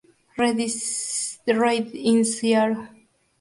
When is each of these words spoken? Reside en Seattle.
Reside 0.35 1.91
en 2.09 2.25
Seattle. 2.25 2.79